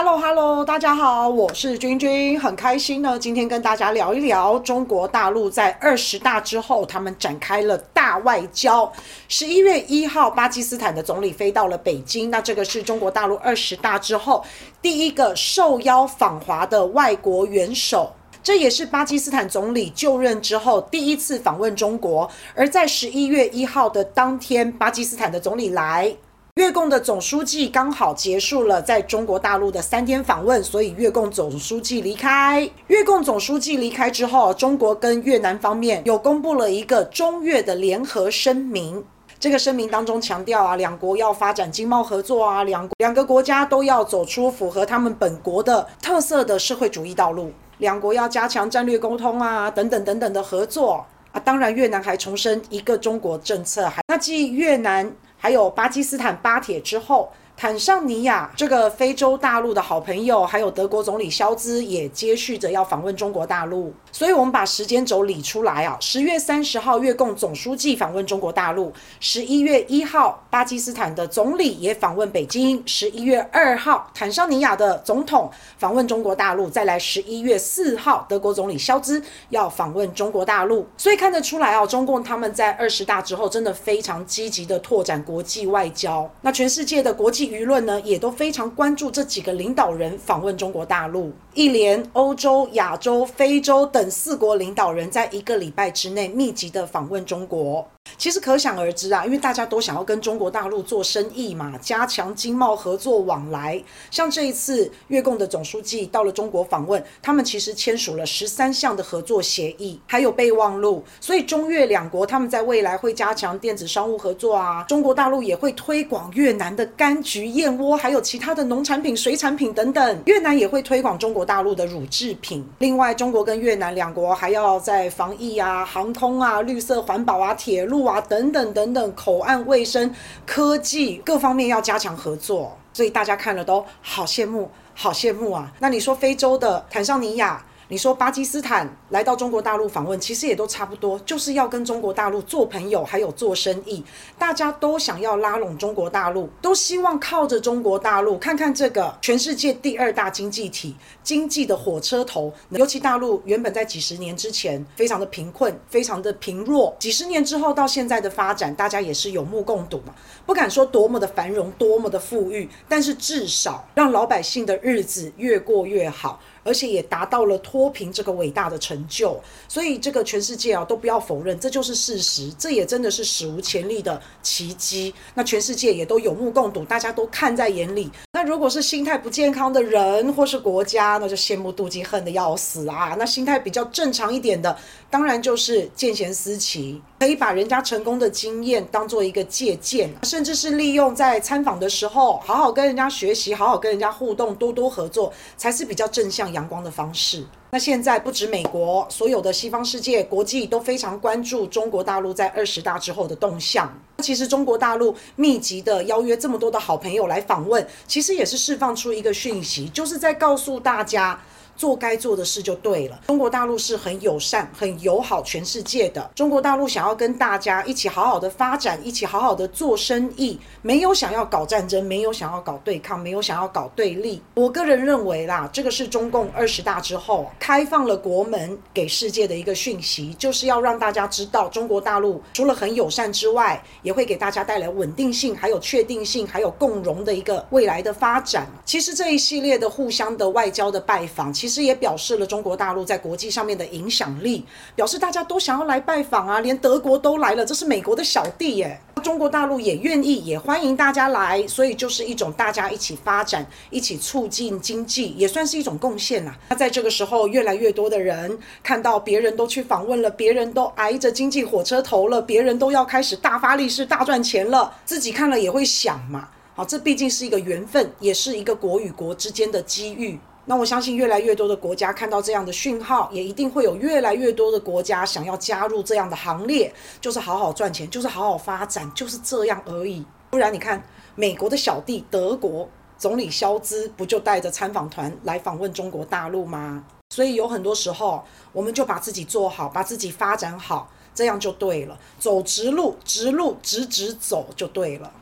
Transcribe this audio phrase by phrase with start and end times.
[0.00, 8.92] Hello Hello，大家好，我是君君，很开心呢，今天跟大家聊一聊中国大陆在二十大之后，他们展开了大外交。
[9.26, 14.44] 十一月一号，巴基斯坦的总理飞到了北京，那这个是中国大陆二十大之后
[14.80, 22.30] 第一个受邀访华的外国元首，这也是巴基斯坦总理就任之后第一次访问中国。
[22.54, 26.14] 而在十一月一号的当天，巴基斯坦的总理来。
[26.58, 32.68] 越共的总书记刚好结束了在中国大陆的三天访问，所以越共总书记离开。
[32.88, 39.04] 越共总书记离开之后，中国跟越南方面有公布了一个中越的联合声明。
[39.38, 51.38] 这个声明当中强调啊，两国要发展经贸合作啊，两两个国家都要走出符合他们本国的特色的社会主义道路，两国要加强战略沟通啊，等等等等的合作啊。
[51.38, 55.08] 当然，越南还重申一个中国政策，还那继越南。
[55.38, 80.84] 还有巴基斯坦巴铁之后，坦桑尼亚这个非洲大陆的好朋友，还有德国总理肖兹也接续着要访问中国大陆，所以我们把时间轴理出来啊，十月三十号，越共总书记访问中国大陆；十一月一号，巴基斯坦的总理也访问北京；十一月二号，坦桑尼亚的总统访问中国大陆；再来十一月四号，德国总理肖兹要访问中国大陆。
[80.96, 86.28] 所以看得出来啊，中共他们在二十大之后，真的非常积极的拓展国际外交。
[86.40, 87.48] 那全世界的国际。
[87.48, 97.86] 舆论呢也都非常关注这几个领导人访问中国大陆，一连欧洲、亚洲、非洲等四国领导人在一个礼拜之内密集的访问中国。
[98.16, 103.82] 其实可想而知啊，因为大家都想要跟中国大陆做生意嘛，加强经贸合作往来。
[104.10, 111.04] 像这一次越共的总书记到了中国访问，他们其实签署了十三项的合作协议，还有备忘录。
[111.20, 114.84] 所以中越两国他们在未来会加强电子商务合作啊。
[114.88, 120.22] 中国大陆也会推广越南的柑橘、燕窝，还有其他的农产品、水产品等等。
[120.26, 122.66] 越南也会推广中国大陆的乳制品。
[122.78, 127.97] 另外，中国跟越南两国还要在防疫啊、航空啊、绿色环保啊、铁路。
[128.04, 130.14] 啊，等等等等，口岸卫生、
[130.46, 135.72] 科技各方面要加强合作，所以大家看了都好羡慕，好羡慕啊！
[135.80, 137.64] 那你说非洲的坦桑尼亚？
[137.90, 144.04] 你说巴基斯坦来到中国大陆访问，其实也都差不多，就是要跟中国大陆做朋友，还有做生意。
[144.38, 152.52] 大家都想要拉拢中国大陆，都希望靠着中国大陆，看看这个全世界第二大经济体、经济的火车头。
[152.68, 160.14] 尤其大陆原本在几十年之前非常的贫困，非常的贫弱，几十年之后到现在的发展，大家也是有目共睹嘛。
[160.44, 166.38] 不敢说多么的繁荣，多么的富裕，但是至少让老百姓的日子越过越好。
[166.64, 175.14] 而且也达到了脱脱贫这个伟大的成就，所以这个全世界啊都不要否认，这就是事实，这也真的是史无前例的奇迹。
[175.32, 178.10] 那全世界也都有目共睹，大家都看在眼里。
[178.32, 183.14] 那如果是心态不健康的人或是国家，那就羡慕妒忌恨的要死啊。
[183.16, 184.76] 那心态比较正常一点的，
[185.08, 197.44] 当然就是见贤思齐，可以把人家成功的经验当做一个借鉴，甚至是利用在参访的时候，好好跟人家学习，好好跟人家互动，多多合作，才是比较正向阳光的方式。
[197.70, 203.92] 那现在不止美国，所有的西方世界国际都非常关注中国大陆在二十大之后的动向。
[204.18, 211.40] 其实中国大陆密集的邀约这么多的好朋友来访问，其实也是释放出一个讯息，就是在告诉大家。
[211.78, 213.20] 做该做的事就对了。
[213.28, 216.28] 中国大陆是很友善、很友好全世界的。
[216.34, 224.42] 中国大陆想要跟大家一起好好的发展，一起好好的做生意，没有想要搞战争，没有想要搞对抗，没有想要搞对立。
[224.54, 238.66] 我个人认为啦，这个是中共二十大之后开放了国门给世界的一个讯息，就是要让大家知道，中国大陆除了很友善之外，也会给大家带来稳定性、还有确定性、还有共荣的一个未来的发展。
[238.84, 241.67] 其实这一系列的互相的外交的拜访，其。
[241.68, 244.64] 其实也表示了中国大陆在国际上面的影响力，
[244.96, 248.98] 表示大家都想要来拜访啊，连德国都来了，这是美国的小弟耶。
[249.22, 256.54] 中国大陆也愿意，也欢迎大家来，所以就是一种大家一起发展、一起促进经济，也算是一种贡献呐。
[256.70, 266.48] 那在这个时候，越来越多的人看到别人都去访问了，别人都挨着经济火车头了，别人都要开始大发利市、大赚钱了，自己看了也会想嘛。
[266.74, 270.38] 好，这毕竟是一个缘分，也是一个国与国之间的机遇。
[270.70, 276.92] 那我相信，越来越多的国家看到这样的讯号，也一定会有越来越多的国家想要加入这样的行列，
[277.22, 280.22] 就是好好赚钱，就是好好发展，就是这样而已。
[280.50, 281.02] 不然你看，
[281.34, 282.86] 美国的小弟德国
[283.16, 287.02] 总理肖兹不就带着参访团来访问中国大陆吗？
[287.34, 288.44] 所以有很多时候，
[288.74, 295.32] 我们就把自己做好，把自己发展好，这样就对了，走直路，直路直直走就对了。